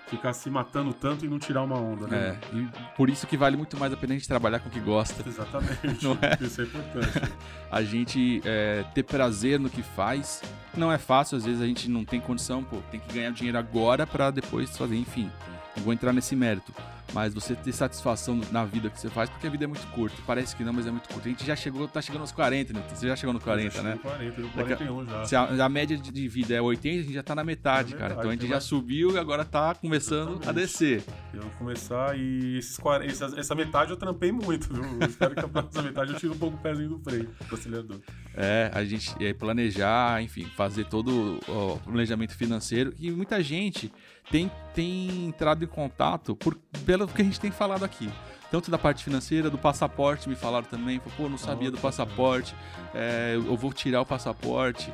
[0.07, 2.39] Ficar se matando tanto e não tirar uma onda, né?
[2.53, 4.73] É, e por isso que vale muito mais a pena a gente trabalhar com o
[4.73, 5.27] que gosta.
[5.27, 6.03] Exatamente.
[6.05, 6.45] Não é?
[6.45, 7.33] Isso é importante.
[7.71, 10.43] a gente é, ter prazer no que faz
[10.77, 13.57] não é fácil, às vezes a gente não tem condição, pô, tem que ganhar dinheiro
[13.57, 15.31] agora para depois fazer, enfim.
[15.77, 16.73] Não vou entrar nesse mérito
[17.15, 20.17] mas você ter satisfação na vida que você faz, porque a vida é muito curta.
[20.27, 21.29] Parece que não, mas é muito curta.
[21.29, 22.83] A gente já chegou, tá chegando aos 40, né?
[22.93, 23.99] Você já chegou no 40, né?
[24.03, 25.25] 40, 41 já.
[25.25, 28.15] Se a, a, média de vida é 80, a gente já tá na metade, cara.
[28.15, 30.49] Então a gente já subiu e agora tá começando Exatamente.
[30.49, 31.05] a descer.
[31.33, 34.85] Eu vou começar e esses 40, essa, essa metade eu trampei muito, viu?
[35.09, 38.01] Espero que a próxima metade eu tire um pouco o pezinho do freio do acelerador.
[38.35, 42.93] É, a gente é, planejar, enfim, fazer todo o planejamento financeiro.
[42.99, 43.93] E muita gente
[44.31, 48.11] tem, tem entrado em contato por, pelo que a gente tem falado aqui.
[48.51, 51.01] Tanto da parte financeira, do passaporte, me falaram também.
[51.17, 52.55] Pô, não sabia do passaporte,
[52.95, 54.93] é, eu vou tirar o passaporte.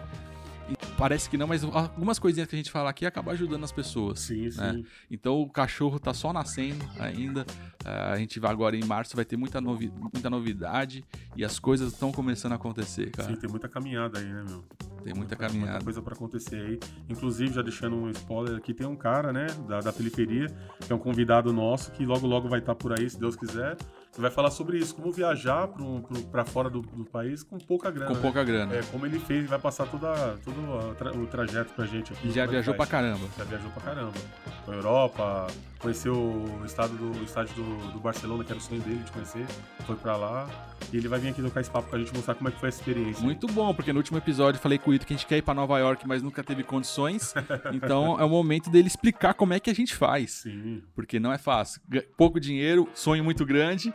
[0.96, 4.20] Parece que não, mas algumas coisinhas que a gente fala aqui acaba ajudando as pessoas.
[4.20, 4.74] Sim, né?
[4.74, 4.84] sim.
[5.10, 7.46] Então o cachorro tá só nascendo ainda.
[7.84, 11.02] a gente vai agora em março, vai ter muita, novi muita novidade
[11.34, 13.30] e as coisas estão começando a acontecer, cara.
[13.30, 14.62] Sim, tem muita caminhada aí, né, meu?
[15.02, 15.70] Tem muita caminhada.
[15.70, 16.78] Muita coisa para acontecer aí.
[17.08, 20.48] Inclusive, já deixando um spoiler aqui, tem um cara, né, da, da periferia,
[20.86, 23.36] que é um convidado nosso, que logo logo vai estar tá por aí, se Deus
[23.36, 23.76] quiser
[24.12, 25.68] que vai falar sobre isso, como viajar
[26.32, 28.08] para fora do, do, país com pouca grana.
[28.08, 28.20] Com né?
[28.20, 28.74] pouca grana.
[28.74, 32.28] É, como ele fez, vai passar toda, todo tra, o trajeto pra gente aqui.
[32.28, 33.26] E já viajou pra caramba.
[33.38, 34.12] Já viajou pra caramba.
[34.64, 35.46] Foi Europa,
[35.78, 39.12] conheceu o estado do, o estádio do, do Barcelona, que era o sonho dele de
[39.12, 39.46] conhecer,
[39.86, 40.48] foi pra lá.
[40.92, 42.68] E ele vai vir aqui tocar esse papo pra gente mostrar como é que foi
[42.68, 43.22] essa experiência.
[43.22, 45.36] Muito bom, porque no último episódio eu falei com o Ito que a gente quer
[45.36, 47.32] ir pra Nova York, mas nunca teve condições.
[47.72, 50.42] então é o momento dele explicar como é que a gente faz.
[50.42, 50.82] Sim.
[50.96, 51.80] Porque não é fácil.
[52.16, 53.94] Pouco dinheiro, sonho muito grande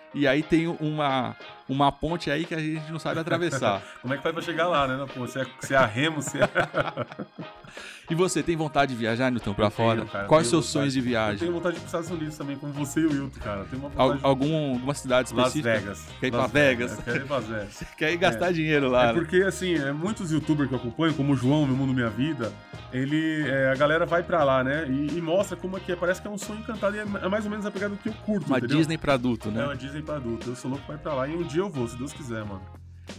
[0.13, 1.35] e aí tem uma,
[1.67, 3.81] uma ponte aí que a gente não sabe atravessar.
[4.01, 5.05] Como é que faz pra chegar lá, né?
[5.13, 6.49] Pô, se, é, se é a remo, se é...
[8.11, 9.99] E você, tem vontade de viajar, Newton, pra eu fora?
[9.99, 11.35] Tenho, cara, Quais os seus sonhos de viagem?
[11.35, 13.63] Eu tenho vontade de ir pros Estados Unidos também, como você e o Wilton, cara.
[13.63, 15.69] Tenho uma vontade Algum, Alguma cidade específica?
[15.69, 16.07] Las Vegas.
[16.19, 16.91] Quer ir Las pra Vegas?
[16.91, 17.05] Vegas.
[17.05, 17.73] Quero ir pra Vegas.
[17.73, 18.51] Você quer ir gastar é.
[18.51, 19.13] dinheiro lá, É né?
[19.13, 22.51] porque, assim, é, muitos youtubers que eu acompanho, como o João, Meu Mundo Minha Vida,
[22.91, 24.87] ele, é, a galera vai pra lá, né?
[24.89, 25.95] E, e, mostra como é que é.
[25.95, 28.01] Parece que é um sonho encantado e é, é mais ou menos a pegada do
[28.01, 28.77] que eu curto, Uma entendeu?
[28.77, 29.61] Disney pra adulto, né?
[29.61, 30.49] É uma Disney pra adulto.
[30.49, 32.43] Eu sou louco pra ir pra lá e um dia eu vou, se Deus quiser,
[32.45, 32.61] mano.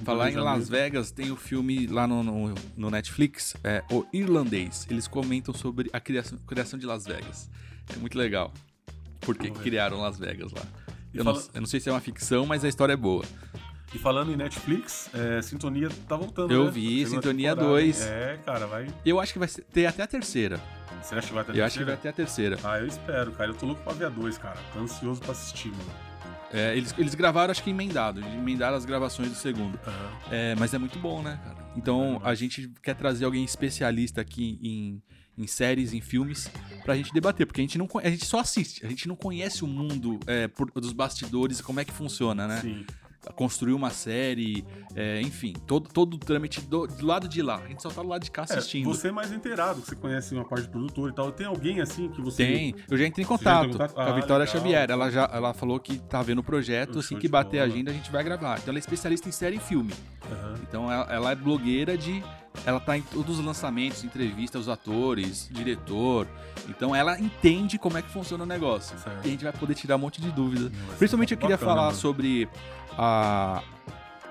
[0.05, 4.87] Falar em Las Vegas, tem o filme lá no, no, no, Netflix, é O Irlandês.
[4.91, 7.51] Eles comentam sobre a criação, criação de Las Vegas.
[7.95, 8.53] É muito legal.
[9.21, 10.63] Por que criaram Las Vegas lá?
[11.13, 11.39] Eu, fala...
[11.39, 13.25] não, eu, não, sei se é uma ficção, mas a história é boa.
[13.95, 16.71] E falando em Netflix, é, Sintonia tá voltando, Eu né?
[16.71, 18.01] vi, Sintonia 2.
[18.07, 18.87] É, cara, vai...
[19.05, 20.59] Eu acho que vai ter até a terceira.
[21.03, 21.61] Você acha que vai ter a eu terceira?
[21.61, 22.59] Eu acho que vai a terceira.
[22.65, 23.51] Ah, eu espero, cara.
[23.51, 24.59] Eu tô louco pra ver a 2, cara.
[24.73, 26.12] Tô ansioso pra assistir, mano.
[26.53, 29.75] É, eles, eles gravaram, acho que emendado, emendaram as gravações do segundo.
[29.87, 30.31] Uhum.
[30.31, 31.67] É, mas é muito bom, né, cara?
[31.77, 35.03] Então a gente quer trazer alguém especialista aqui em,
[35.37, 36.51] em séries, em filmes,
[36.85, 39.65] pra gente debater, porque a gente, não, a gente só assiste, a gente não conhece
[39.65, 42.61] o mundo é, por, dos bastidores e como é que funciona, né?
[42.61, 42.85] Sim
[43.31, 47.57] construir uma série, é, enfim, todo, todo o trâmite do, do, lado de lá.
[47.57, 48.91] A gente só tá do lado de cá é, assistindo.
[48.91, 51.31] É, você é mais inteirado, que você conhece uma parte do produtor e tal.
[51.31, 52.45] Tem alguém assim que você.
[52.45, 53.95] Tem, eu já entrei em contato, contato?
[53.95, 54.61] com a ah, Vitória legal.
[54.61, 54.91] Xavier.
[54.91, 57.95] Ela já ela falou que tá vendo o projeto, assim que bater a agenda a
[57.95, 58.59] gente vai gravar.
[58.59, 59.93] Então ela é especialista em série e filme.
[60.31, 60.55] Uhum.
[60.63, 62.23] Então ela, ela é blogueira de
[62.65, 66.27] ela tá em todos os lançamentos, entrevistas os atores, diretor.
[66.69, 68.99] Então ela entende como é que funciona o negócio.
[68.99, 69.25] Certo.
[69.25, 70.71] E a gente vai poder tirar um monte de dúvida.
[70.99, 71.97] Principalmente eu queria bacana, falar mano.
[71.97, 72.49] sobre
[72.97, 73.63] a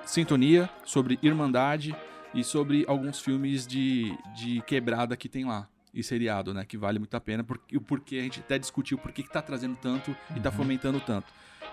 [0.05, 1.95] sintonia, sobre irmandade
[2.33, 5.67] e sobre alguns filmes de, de quebrada que tem lá.
[5.93, 6.63] E seriado, né?
[6.63, 7.43] Que vale muito a pena.
[7.43, 11.01] Porque, o porquê a gente até discutiu por que tá trazendo tanto e tá fomentando
[11.01, 11.27] tanto.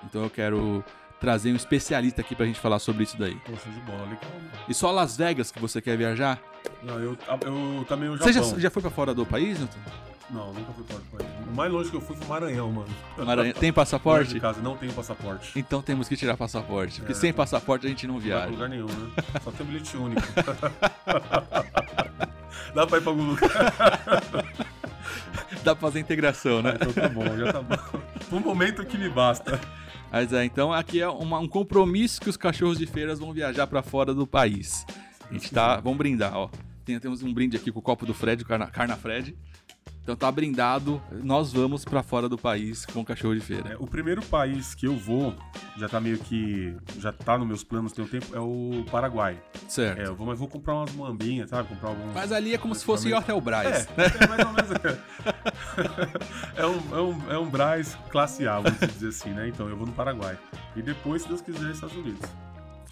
[0.04, 0.84] Então eu quero
[1.20, 3.36] trazer um especialista aqui pra gente falar sobre isso daí.
[3.46, 4.18] Show de bola, legal.
[4.68, 6.38] E só Las Vegas que você quer viajar?
[6.82, 9.78] Não, eu, eu também o Você já, já foi pra fora do país, Newton?
[10.30, 11.28] Não, nunca fui fora do país.
[11.50, 12.88] O mais longe que eu fui foi Maranhão, mano.
[13.16, 13.52] Maranhão.
[13.54, 14.38] Tem Fora de passaporte?
[14.40, 15.52] casa, não tenho passaporte.
[15.58, 17.00] Então temos que tirar passaporte.
[17.00, 17.16] Porque É.
[17.16, 18.46] sem passaporte a gente não Não viaja.
[18.48, 19.10] lugar nenhum, né?
[19.42, 20.20] Só tem bilhete único.
[22.74, 23.48] Dá pra ir pra algum lugar.
[25.64, 26.74] Dá pra fazer integração, né?
[26.74, 28.36] Então tá bom, já tá bom.
[28.36, 29.58] Um momento que me basta.
[30.10, 33.66] Mas é, então aqui é uma- um compromisso que os cachorros de feiras vão viajar
[33.66, 34.86] pra fora do país.
[35.30, 35.78] A gente tá.
[35.80, 36.48] Vamos brindar, ó.
[36.84, 39.36] Tem- temos um brinde aqui com o copo do Fred, o Carna, Carna Fred.
[40.08, 41.02] Então tá brindado.
[41.22, 43.74] Nós vamos pra fora do país com o cachorro de feira.
[43.74, 45.34] É, o primeiro país que eu vou,
[45.76, 46.74] já tá meio que.
[46.98, 49.38] Já tá nos meus planos tem um tempo, é o Paraguai.
[49.68, 50.00] Certo.
[50.00, 51.68] É, eu vou, mas vou comprar umas mambinhas, sabe?
[51.68, 52.14] Comprar alguns.
[52.14, 53.86] Mas ali é como se fosse Hotel Braz.
[53.98, 54.68] É, é mais ou menos.
[56.56, 59.46] É um, é, um, é um Braz classe A, vamos dizer assim, né?
[59.46, 60.36] Então eu vou no Paraguai.
[60.74, 62.28] E depois, se Deus quiser, Estados Unidos.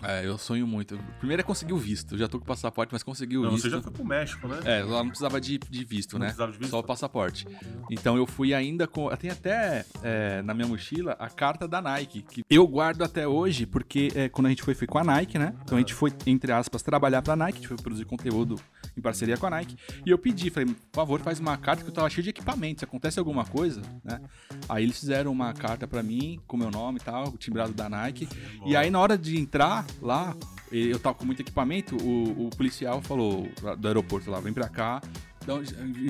[0.02, 0.98] É, eu sonho muito.
[1.18, 2.14] Primeiro é conseguir o visto.
[2.14, 3.62] Eu já tô com o passaporte, mas consegui o Não, visto.
[3.64, 4.60] você já foi pro México, né?
[4.64, 6.26] É, lá não precisava de, de visto, Não né?
[6.26, 6.70] precisava de visto?
[6.70, 7.46] Só o passaporte.
[7.90, 9.08] Então eu fui ainda com.
[9.16, 13.64] Tem até é, na minha mochila a carta da Nike, que eu guardo até hoje,
[13.66, 15.54] porque é, quando a gente foi, foi com a Nike, né?
[15.64, 18.56] Então a gente foi, entre aspas, trabalhar pra Nike, a gente foi produzir conteúdo
[18.96, 19.76] em parceria com a Nike.
[20.04, 22.80] E eu pedi, falei, por favor, faz uma carta que eu tava cheio de equipamento.
[22.80, 24.20] Se acontece alguma coisa, né?
[24.68, 28.28] Aí eles fizeram uma carta pra mim, com meu nome e tal, timbrado da Nike.
[28.64, 30.34] E aí na hora de entrar lá,
[30.70, 35.00] eu tava com muito equipamento, o, o policial falou do aeroporto lá, vem pra cá.
[35.42, 35.62] Então,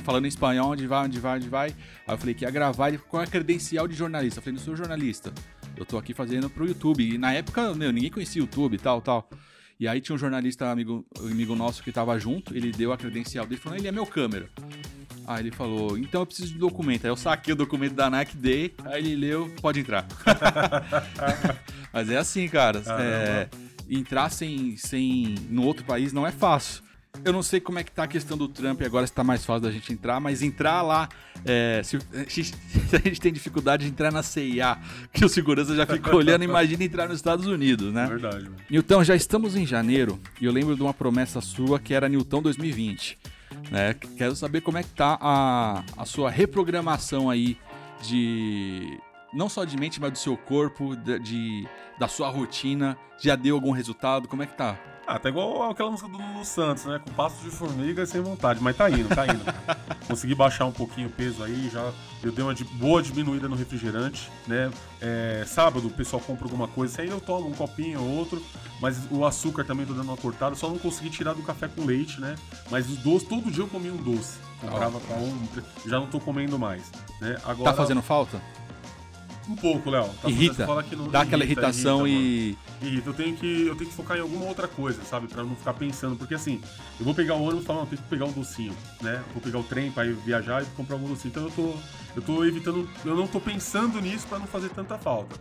[0.03, 1.69] falando em espanhol, onde vai, onde vai, onde vai.
[2.07, 4.39] Aí eu falei que ia gravar, ele qual é a credencial de jornalista?
[4.39, 5.31] Eu falei, não sou jornalista.
[5.77, 7.07] Eu tô aqui fazendo pro YouTube.
[7.07, 9.29] E na época, meu, ninguém conhecia o YouTube tal, tal.
[9.79, 13.47] E aí tinha um jornalista amigo, amigo nosso que tava junto, ele deu a credencial
[13.47, 14.49] dele, falou, ele é meu câmera.
[15.27, 17.05] Aí ele falou, então eu preciso de documento.
[17.05, 20.07] Aí eu saquei o documento da Nike, dei, aí ele leu, pode entrar.
[21.93, 22.83] Mas é assim, cara.
[22.87, 23.49] é,
[23.89, 26.86] entrar sem, sem no outro país não é fácil.
[27.25, 29.45] Eu não sei como é que tá a questão do Trump agora, se tá mais
[29.45, 31.09] fácil da gente entrar, mas entrar lá,
[31.45, 31.99] é, se,
[32.29, 34.79] se a gente tem dificuldade de entrar na CIA,
[35.13, 38.07] que o segurança já fica olhando, imagina entrar nos Estados Unidos, né?
[38.07, 38.57] Verdade, mano.
[38.71, 42.43] Newton, já estamos em janeiro e eu lembro de uma promessa sua que era Newton
[42.43, 43.19] 2020.
[43.71, 43.95] Né?
[44.17, 47.57] Quero saber como é que tá a, a sua reprogramação aí
[48.03, 48.99] de
[49.35, 52.97] não só de mente, mas do seu corpo, de, de- da sua rotina.
[53.19, 54.29] Já deu algum resultado?
[54.29, 54.79] Como é que tá?
[55.07, 56.99] Ah, tá igual aquela música do Lulu Santos, né?
[56.99, 58.61] Com passos de formiga e sem vontade.
[58.61, 59.41] Mas tá indo, tá indo.
[60.09, 61.93] Consegui baixar um pouquinho o peso aí, já
[62.23, 64.71] eu dei uma boa diminuída no refrigerante, né?
[65.01, 68.43] É, sábado o pessoal compra alguma coisa, aí eu tomo um copinho ou outro,
[68.81, 71.85] mas o açúcar também tô dando uma cortada, só não consegui tirar do café com
[71.85, 72.35] leite, né?
[72.71, 74.39] Mas os doces, todo dia eu comia um doce.
[74.61, 75.49] Comprava pra um,
[75.87, 76.91] já não tô comendo mais,
[77.21, 77.37] né?
[77.45, 78.41] Agora, Tá fazendo falta?
[79.49, 80.09] Um pouco, Léo.
[80.23, 80.67] Tá Irrita?
[80.67, 82.87] fala que não- Dá aquela irrita, irritação irrita, e.
[82.87, 85.29] Irrita, eu tenho que eu tenho que focar em alguma outra coisa, sabe?
[85.29, 86.61] Pra não ficar pensando, porque assim,
[86.99, 89.23] eu vou pegar o ônibus e falar, não, eu tenho que pegar um docinho, né?
[89.33, 91.31] Vou pegar o trem pra ir viajar e comprar algum docinho.
[91.31, 91.75] Então eu tô
[92.17, 95.37] eu tô evitando, eu não tô pensando nisso pra não fazer tanta falta.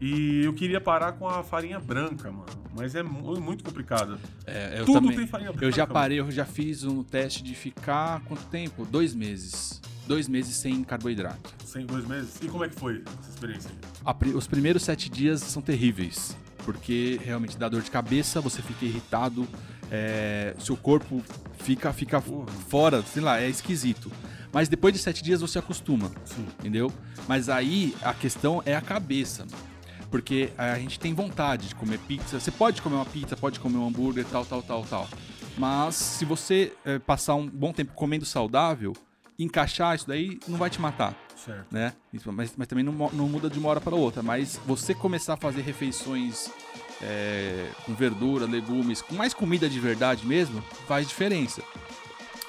[0.00, 4.18] E eu queria parar com a farinha branca, mano, mas é mu- muito complicado.
[4.46, 5.16] É, eu Tudo também.
[5.16, 5.64] tem farinha branca.
[5.66, 8.86] Eu já parei, eu já fiz um teste de ficar quanto tempo?
[8.86, 9.80] Dois meses.
[10.06, 11.54] Dois meses sem carboidrato.
[11.70, 12.34] Sem dois meses.
[12.42, 13.70] E como é que foi essa experiência?
[14.18, 18.84] Pri- os primeiros sete dias são terríveis, porque realmente dá dor de cabeça, você fica
[18.84, 19.46] irritado,
[19.90, 21.22] é, seu corpo
[21.58, 22.46] fica, fica Porra.
[22.68, 24.10] fora, sei lá, é esquisito.
[24.52, 26.44] Mas depois de sete dias você acostuma, Sim.
[26.58, 26.92] entendeu?
[27.28, 29.46] Mas aí a questão é a cabeça.
[30.10, 32.40] Porque a gente tem vontade de comer pizza.
[32.40, 35.08] Você pode comer uma pizza, pode comer um hambúrguer, tal, tal, tal, tal.
[35.56, 38.92] Mas se você eh, passar um bom tempo comendo saudável,
[39.38, 41.66] encaixar isso daí não vai te matar Certo.
[41.70, 41.92] né?
[42.12, 44.22] Isso, Mas, mas também não, não muda de uma hora para outra.
[44.22, 46.50] Mas você começar a fazer refeições
[47.02, 51.62] é, com verdura, legumes, com mais comida de verdade mesmo, faz diferença.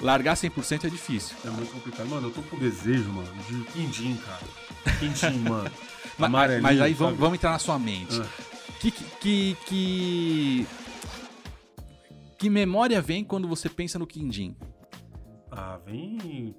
[0.00, 1.36] Largar 100% é difícil.
[1.44, 2.08] É muito complicado.
[2.08, 4.96] Mano, eu tô com desejo, mano, de quindim, cara.
[4.98, 5.70] Quindim, mano.
[6.18, 8.20] Ma- Amarelinho, Mas aí vamos, vamos entrar na sua mente.
[8.20, 8.26] Ah.
[8.80, 10.66] Que, que, que,
[12.36, 14.56] que memória vem quando você pensa no quindim?
[15.50, 16.54] Ah, vem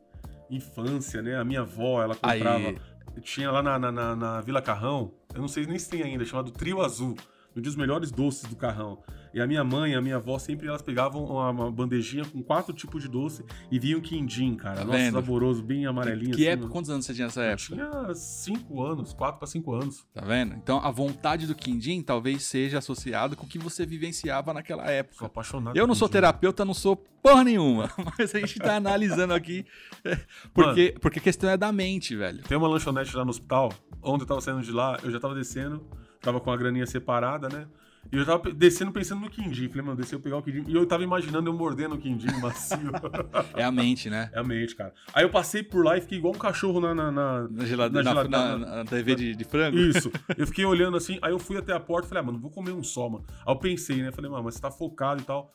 [0.55, 1.35] infância, né?
[1.37, 2.39] A minha avó, ela Aí.
[2.39, 2.75] comprava.
[3.21, 6.51] Tinha lá na, na, na- Vila Carrão, eu não sei nem se tem ainda, chamado
[6.51, 7.15] Trio Azul.
[7.55, 9.03] vendia os melhores doces do carrão.
[9.33, 13.01] E a minha mãe, a minha avó, sempre elas pegavam uma, bandejinha com quatro tipos
[13.01, 14.77] de doce e vinham quindim, cara.
[14.77, 15.13] Tá Nossa, vendo?
[15.13, 16.35] saboroso, bem amarelinho.
[16.35, 17.75] Que assim, época, quantos anos você tinha nessa época?
[17.75, 20.05] tinha cinco anos, quatro para cinco anos.
[20.13, 20.53] Tá vendo?
[20.55, 24.91] Então a vontade do quindim talvez seja associado com o que você vivenciava naquela Sou
[24.91, 25.25] época.
[25.25, 25.75] apaixonado.
[25.75, 29.65] Eu não sou terapeuta, não sou porra nenhuma, mas a gente tá analisando aqui
[30.03, 30.19] é,
[30.53, 32.43] porque, porque a questão é da mente, velho.
[32.43, 35.33] Tem uma lanchonete lá no hospital, onde eu tava saindo de lá, eu já tava
[35.33, 35.87] descendo,
[36.21, 37.65] tava com a graninha separada, né?
[38.11, 39.67] E eu tava descendo pensando no quindim.
[39.69, 40.63] Falei, mano, descer eu pegar o quindim.
[40.67, 42.77] E eu tava imaginando eu mordendo o quindim macio.
[43.55, 44.29] É a mente, né?
[44.33, 44.93] é a mente, cara.
[45.13, 46.93] Aí eu passei por lá e fiquei igual um cachorro na.
[46.93, 49.77] na, na- Na geladeira, na, geladeira- na- na TV de, de frango.
[49.77, 50.11] Isso.
[50.37, 52.51] Eu fiquei olhando assim, aí eu fui até a porta e falei, ah, mano, vou
[52.51, 53.25] comer um só, mano.
[53.45, 54.11] Aí eu pensei, né?
[54.11, 55.51] Falei, mano, mas você tá focado e tal.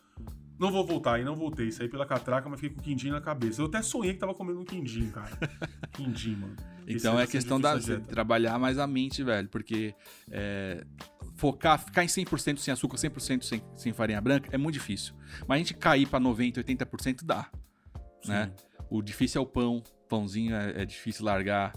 [0.59, 1.71] Não vou voltar, e não voltei.
[1.71, 3.61] Saí pela catraca, mas fiquei com o quindim na cabeça.
[3.63, 5.31] Eu até sonhei que tava comendo um quindim, cara.
[5.93, 6.57] quindim, mano.
[6.87, 9.95] Esse Então é essa questão da trabalhar mais a mente, velho, porque
[10.31, 10.85] é,
[11.39, 15.15] focar, ficar em 100% sem açúcar, 100% sem, sem farinha branca é muito difícil.
[15.47, 17.49] Mas a gente cair pra 90, 80% dá,
[18.27, 18.53] né?
[18.91, 21.73] O difícil é o pão, pãozinho é, é difícil largar,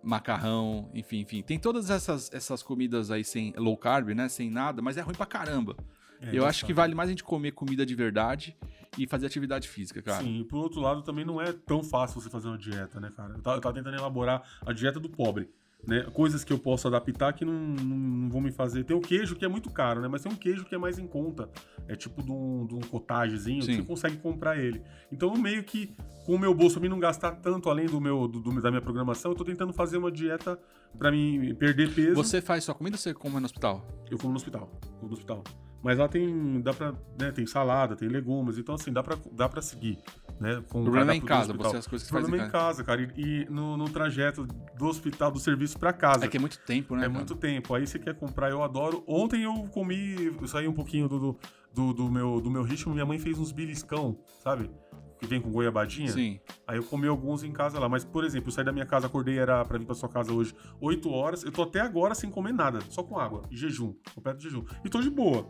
[0.00, 1.42] macarrão, enfim, enfim.
[1.42, 4.28] Tem todas essas, essas comidas aí sem low carb, né?
[4.28, 5.76] Sem nada, mas é ruim pra caramba.
[6.20, 8.56] É, Eu acho que vale mais a gente comer comida de verdade
[8.96, 10.22] e fazer atividade física, cara.
[10.22, 13.10] Sim, e por outro lado também não é tão fácil você fazer uma dieta, né,
[13.16, 13.34] cara?
[13.34, 15.50] Eu tava, eu tava tentando elaborar a dieta do pobre.
[15.86, 16.02] Né?
[16.12, 18.84] Coisas que eu posso adaptar que não, não, não vão me fazer.
[18.84, 20.08] Tem o queijo que é muito caro, né?
[20.08, 21.48] Mas tem um queijo que é mais em conta.
[21.88, 23.76] É tipo de um, de um cotagezinho Sim.
[23.76, 24.82] você consegue comprar ele.
[25.10, 28.28] Então, meio que com o meu bolso, pra mim não gastar tanto além do meu,
[28.28, 30.58] do- do- da minha programação, eu tô tentando fazer uma dieta
[30.98, 32.14] pra mim perder peso.
[32.14, 33.84] Você faz sua comida ou você come no hospital?
[34.10, 34.70] Eu como no hospital.
[34.98, 35.42] Como no hospital.
[35.82, 36.60] Mas lá tem.
[36.60, 36.92] Dá pra.
[37.18, 39.98] Né, tem salada, tem legumes, então assim, dá pra, dá pra seguir.
[40.38, 41.70] Né, com O problema é em casa, hospital.
[41.70, 42.82] você as coisas que faz em problema é em casa.
[42.82, 43.02] casa, cara.
[43.16, 46.24] E, e no, no trajeto do hospital, do serviço pra casa.
[46.24, 47.02] É que é muito tempo, né?
[47.02, 47.12] É cara?
[47.18, 47.74] muito tempo.
[47.74, 49.04] Aí você quer comprar, eu adoro.
[49.06, 51.38] Ontem eu comi, eu saí um pouquinho do, do,
[51.74, 52.92] do, do meu, do meu ritmo.
[52.94, 54.70] Minha mãe fez uns beliscão, sabe?
[55.20, 56.10] Que vem com goiabadinha.
[56.10, 56.40] Sim.
[56.66, 57.88] Aí eu comi alguns em casa lá.
[57.88, 60.32] Mas, por exemplo, eu saí da minha casa, acordei, era pra vir pra sua casa
[60.32, 61.42] hoje, 8 horas.
[61.44, 64.64] Eu tô até agora sem comer nada, só com água, jejum, completo jejum.
[64.84, 65.42] E tô de boa.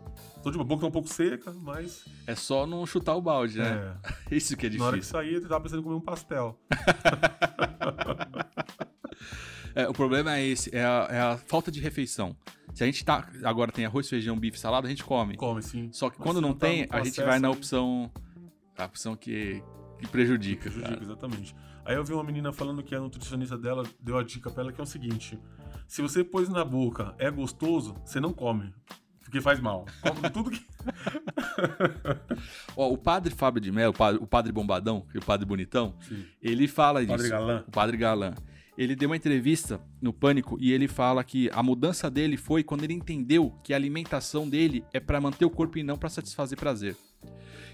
[0.43, 0.65] Tô de boa.
[0.65, 2.05] A boca tá um pouco seca, mas.
[2.27, 3.97] É só não chutar o balde, né?
[4.29, 4.35] É.
[4.35, 5.17] Isso que é Na hora que difícil.
[5.19, 6.59] sair, eu tava pensando em comer um pastel.
[9.73, 12.35] É, o problema é esse, é a, é a falta de refeição.
[12.73, 15.37] Se a gente tá, agora tem arroz, feijão, bife, salada, a gente come.
[15.37, 15.89] Come, sim.
[15.93, 18.11] Só que Mas quando não tá tem, a gente vai na aí- opção,
[18.83, 19.63] a opção que,
[19.99, 20.63] que prejudica.
[20.63, 21.03] Prejudica, cara.
[21.03, 21.55] exatamente.
[21.85, 24.71] Aí eu vi uma menina falando que a nutricionista dela deu a dica pra ela
[24.71, 25.39] que é o seguinte:
[25.87, 28.73] se você pôs na boca é gostoso, você não come.
[29.23, 29.85] Porque faz mal.
[30.01, 30.61] Come tudo que.
[32.75, 35.45] Ó, o padre Fábio de Mello, o padre, o padre Bombadão, que é o padre
[35.45, 36.25] Bonitão, Sim.
[36.41, 37.29] ele fala Padre disso.
[37.29, 37.63] Galã.
[37.65, 38.33] O padre Galã.
[38.77, 42.83] Ele deu uma entrevista no Pânico e ele fala que a mudança dele foi quando
[42.83, 46.57] ele entendeu que a alimentação dele é para manter o corpo e não para satisfazer
[46.57, 46.95] prazer.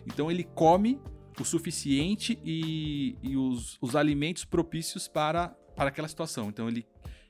[0.08, 1.00] Então ele come
[1.40, 6.50] o suficiente e, e os, os alimentos propícios para, para aquela situação.
[6.50, 6.88] Então ele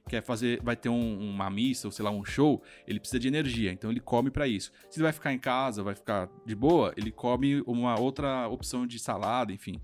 [0.08, 3.28] quer fazer, vai ter um- uma missa ou sei lá um show, ele precisa de
[3.28, 4.72] energia, então ele come para isso.
[4.90, 8.86] Se ele vai ficar em casa, vai ficar de boa, ele come uma outra opção
[8.88, 9.80] de salada, enfim.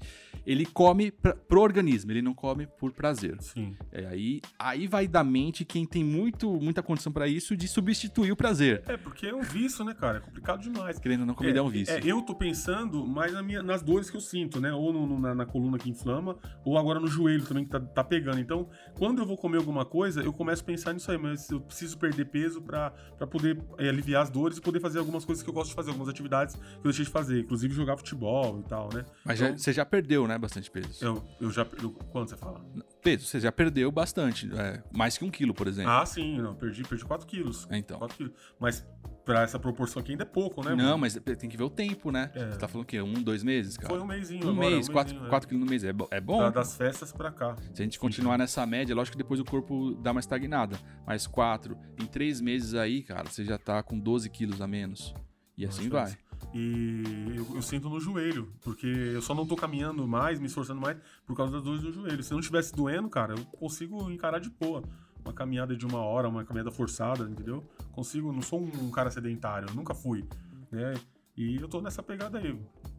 [0.46, 3.38] Ele come pra, pro organismo, ele não come por prazer.
[3.40, 3.76] Sim.
[3.92, 8.32] É, aí, aí vai da mente quem tem muito, muita condição para isso de substituir
[8.32, 8.84] o prazer.
[8.88, 10.18] É, porque é um vício, né, cara?
[10.18, 11.00] É complicado demais.
[11.00, 11.94] Querendo ou não, comida é, um vício.
[11.96, 14.74] É, eu tô pensando mais na minha- nas dores que eu sinto, né?
[14.74, 17.80] Ou no- no- na, na coluna que inflama, ou agora no joelho também que tá,
[17.80, 18.40] tá pegando.
[18.40, 21.60] Então, quando eu vou comer alguma coisa, eu começo a pensar nisso aí, mas eu
[21.62, 25.44] preciso perder peso pra, pra poder é, aliviar as dores e poder fazer algumas coisas
[25.44, 28.60] que eu gosto de fazer, algumas atividades que eu deixei de fazer, inclusive jogar futebol
[28.60, 29.06] e tal, né?
[29.26, 30.38] Mas já- Então, você já perdeu, né?
[30.38, 31.04] Bastante peso.
[31.04, 31.66] eu, eu já.
[31.82, 32.64] Eu, quanto você fala?
[33.02, 34.50] Peso, você já perdeu bastante.
[34.54, 35.92] é, mais que um quilo, por exemplo.
[35.92, 37.68] Ah, sim, não, perdi, perdi 4 quilos.
[37.72, 37.98] Então.
[38.00, 38.34] 4 quilos.
[38.60, 38.86] Mas
[39.26, 40.76] pra essa proporção aqui ainda é pouco, né?
[40.76, 40.98] Não, mano?
[41.00, 42.32] mas tem que ver o tempo, né?
[42.36, 42.52] É.
[42.52, 43.02] Você tá falando o quê?
[43.02, 43.90] Um, dois meses, cara?
[43.94, 44.70] Foi um mêsinho um agora.
[44.70, 45.84] mês, um quatro, mêsinho, quatro quilos no mês.
[45.84, 46.40] É, bo- é bom.
[46.40, 47.56] Da- das festas pra cá.
[47.74, 50.78] Se a gente continuar nessa média, lógico que depois o corpo dá uma estagnada.
[51.08, 55.14] Mas quatro, em três meses aí, cara, você já tá com 12 quilos a menos.
[55.58, 56.16] E assim vai.
[56.54, 57.04] E
[57.36, 60.98] eu, eu sinto no joelho, porque eu só não tô caminhando mais, me esforçando mais
[61.26, 62.22] por causa das dores do joelho.
[62.24, 64.84] Se não tivesse doendo, cara, eu consigo encarar de boa.
[65.24, 67.64] Uma caminhada de uma hora, uma caminhada forçada, entendeu?
[67.92, 70.26] Consigo, não sou um, cara sedentário, nunca fui,
[70.72, 70.94] né?
[71.36, 72.52] E eu tô nessa pegada aí.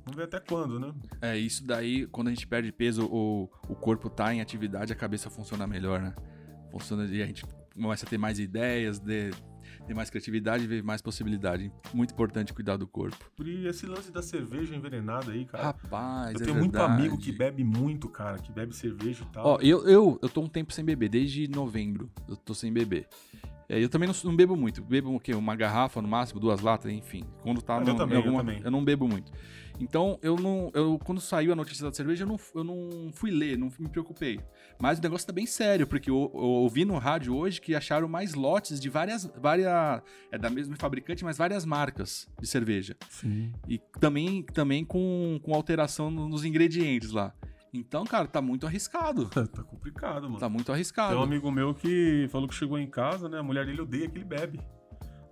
[0.05, 0.93] Vamos ver até quando, né?
[1.21, 4.97] É, isso daí, quando a gente perde peso, o, o corpo tá em atividade, a
[4.97, 6.15] cabeça funciona melhor, né?
[6.71, 9.31] Funciona e a gente começa a ter mais ideias, de,
[9.87, 11.71] ter mais criatividade e ver mais possibilidade.
[11.93, 13.31] Muito importante cuidar do corpo.
[13.45, 15.65] E esse lance da cerveja envenenada aí, cara.
[15.65, 17.01] Rapaz, eu é tenho muito verdade.
[17.01, 19.47] amigo que bebe muito, cara, que bebe cerveja e tal.
[19.47, 23.07] Ó, eu, eu, eu tô um tempo sem beber, desde novembro eu tô sem beber.
[23.69, 24.83] É, eu também não, não bebo muito.
[24.83, 25.35] Bebo o quê?
[25.35, 27.25] Uma garrafa no máximo, duas latas, enfim.
[27.43, 28.61] Quando tá no, eu também, alguma, eu também.
[28.65, 29.33] eu não bebo muito.
[29.81, 30.71] Então, eu não.
[30.73, 33.89] Eu, quando saiu a notícia da cerveja, eu não, eu não fui ler, não me
[33.89, 34.39] preocupei.
[34.81, 38.07] Mas o negócio tá bem sério, porque eu, eu ouvi no rádio hoje que acharam
[38.07, 39.25] mais lotes de várias.
[39.41, 42.97] várias é da mesma fabricante, mas várias marcas de cerveja.
[43.11, 43.51] Sim.
[43.69, 47.33] E também, também com, com alteração no- nos ingredientes lá.
[47.79, 49.27] Então, cara, tá muito arriscado.
[49.29, 50.39] tá complicado, mano.
[50.39, 51.19] Tá muito Tem um arriscado.
[51.21, 53.39] amigo meu que falou que chegou em casa, né?
[53.39, 54.61] A mulher dele odeia que ele bebe.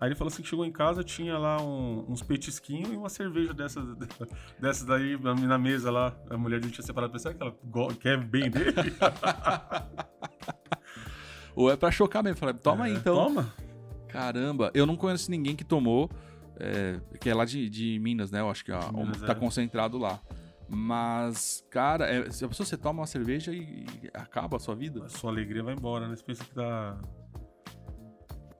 [0.01, 3.09] Aí ele falou assim que chegou em casa, tinha lá um- uns petisquinhos e uma
[3.09, 3.85] cerveja dessas,
[4.59, 6.13] dessas daí na, mesa lá.
[6.29, 7.17] A mulher dele tinha separado.
[7.21, 7.55] Será que ela
[8.01, 8.73] quer bem dele?
[11.55, 12.39] Ou é pra chocar mesmo.
[12.39, 13.15] Falei, toma aí É, então.
[13.15, 13.53] Toma.
[14.09, 16.11] Caramba, eu não conheço ninguém que tomou,
[16.59, 18.41] é, que é lá de, de Minas, né?
[18.41, 19.35] Eu acho que a, Minas, tá é.
[19.35, 20.21] concentrado lá.
[20.75, 24.75] Mas, cara, é, se a pessoa você toma uma cerveja e, e acaba a sua
[24.75, 25.05] vida.
[25.05, 26.17] A sua alegria vai embora, né?
[26.17, 26.99] Você pensa que tá.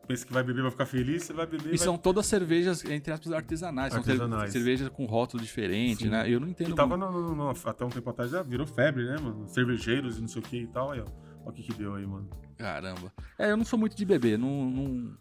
[0.07, 1.69] Pensa que vai beber, vai ficar feliz, você vai beber.
[1.69, 1.79] E vai...
[1.79, 3.93] são todas cervejas, entre aspas, artesanais.
[3.95, 4.53] São Artesanais.
[4.53, 6.11] cervejas com rótulo diferente, Sim.
[6.11, 6.29] né?
[6.29, 6.73] Eu não entendo.
[6.73, 7.11] E tava muito.
[7.13, 9.49] no, no- no- até um tempo atrás, já virou febre, né, mano?
[9.49, 10.91] Cervejeiros e não sei o que e tal.
[10.91, 11.05] Aí, ó.
[11.45, 12.29] Olha o que que deu aí, mano.
[12.59, 13.11] Caramba.
[13.39, 14.39] É, eu não sou muito de beber.
[14.39, 15.17] Não, não-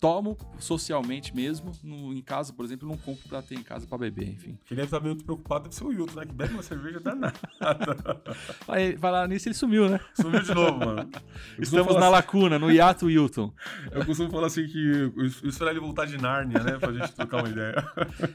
[0.00, 1.72] tomo socialmente mesmo.
[1.84, 4.58] No- em casa, por exemplo, não compro pra ter em casa pra beber, enfim.
[4.64, 6.26] Quem deve estar meio preocupado deve ser o Hilton, né?
[6.26, 7.34] Que bebe uma cerveja danada.
[8.66, 10.00] Aí, falar nisso, ele sumiu, né?
[10.14, 11.10] Sumiu de novo, mano.
[11.56, 13.52] Eu Estamos na assim- lacuna, no hiato Wilton.
[13.92, 15.12] Eu costumo falar assim que
[15.44, 16.78] esperar ele voltar de Nárnia, né?
[16.78, 17.74] Pra gente trocar uma ideia.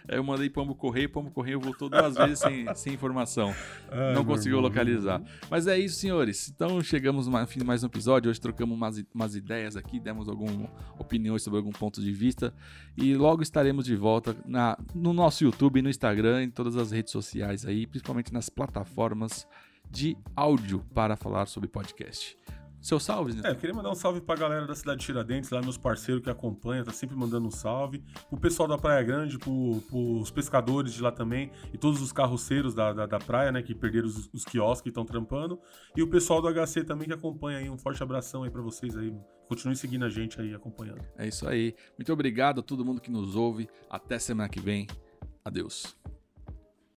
[0.07, 3.53] Aí eu mandei Pombo Correio, Pombo Correio voltou duas vezes sem, sem informação.
[3.91, 4.69] Ai, não conseguiu irmão.
[4.69, 5.21] localizar.
[5.49, 6.49] Mas é isso, senhores.
[6.55, 8.29] Então chegamos no fim de mais um episódio.
[8.29, 12.53] Hoje trocamos umas, umas ideias aqui, demos algumas opiniões sobre algum ponto de vista.
[12.97, 17.11] E logo estaremos de volta na, no nosso YouTube, no Instagram, em todas as redes
[17.11, 19.47] sociais aí, principalmente nas plataformas
[19.89, 22.37] de áudio para falar sobre podcast.
[22.85, 23.41] Seu salve, né?
[23.43, 26.23] É, eu queria mandar um salve pra galera da cidade de Tiradentes, lá meus parceiros
[26.23, 28.03] que acompanham, tá sempre mandando um salve.
[28.29, 32.75] Pro pessoal da Praia Grande, pro, pros pescadores de lá também, e todos os carroceiros
[32.75, 35.59] da, da, da praia, né, que perderam os, os quiosques que estão trampando.
[35.97, 37.71] E o pessoal do HC também que acompanha aí.
[37.71, 39.11] Um forte abração aí pra vocês aí.
[39.49, 41.03] Continue seguindo a gente aí, acompanhando.
[41.17, 41.73] É isso aí.
[41.97, 43.67] Muito obrigado a todo mundo que nos ouve.
[43.89, 44.85] Até semana que vem.
[45.43, 45.97] Adeus.